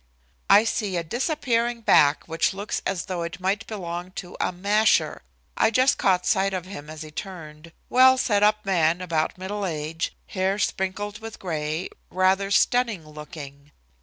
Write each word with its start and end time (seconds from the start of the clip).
"I 0.49 0.63
see 0.63 0.97
a 0.97 1.03
disappearing 1.03 1.81
back 1.81 2.27
which 2.27 2.55
looks 2.55 2.81
as 2.87 3.05
though 3.05 3.21
it 3.21 3.39
might 3.39 3.67
belong 3.67 4.09
to 4.13 4.35
a 4.41 4.51
'masher.' 4.51 5.21
I 5.55 5.69
just 5.69 5.99
caught 5.99 6.25
sight 6.25 6.55
of 6.55 6.65
him 6.65 6.89
as 6.89 7.03
he 7.03 7.11
turned 7.11 7.71
well 7.87 8.17
set 8.17 8.41
up 8.41 8.65
man 8.65 8.99
about 8.99 9.37
middle 9.37 9.63
age, 9.63 10.11
hair 10.29 10.57
sprinkled 10.57 11.19
with 11.19 11.37
gray, 11.37 11.87
rather 12.09 12.49
stunning 12.49 13.07
looking." 13.07 13.71